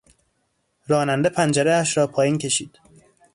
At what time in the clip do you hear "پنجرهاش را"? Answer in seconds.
1.29-2.07